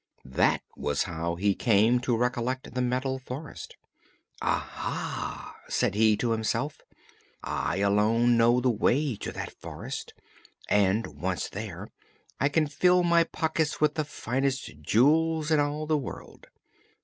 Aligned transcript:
That 0.25 0.63
was 0.75 1.03
how 1.03 1.35
he 1.35 1.53
came 1.53 1.99
to 1.99 2.17
recollect 2.17 2.73
the 2.73 2.81
Metal 2.81 3.19
Forest. 3.19 3.77
"Aha!" 4.41 5.55
said 5.69 5.93
he 5.93 6.17
to 6.17 6.31
himself, 6.31 6.81
"I 7.43 7.77
alone 7.77 8.35
know 8.35 8.59
the 8.61 8.71
way 8.71 9.15
to 9.17 9.31
that 9.31 9.53
Forest, 9.61 10.15
and 10.67 11.05
once 11.05 11.49
there 11.49 11.87
I 12.39 12.49
can 12.49 12.65
fill 12.65 13.03
my 13.03 13.23
pockets 13.25 13.79
with 13.79 13.93
the 13.93 14.03
finest 14.03 14.81
jewels 14.81 15.51
in 15.51 15.59
all 15.59 15.85
the 15.85 15.99
world." 15.99 16.47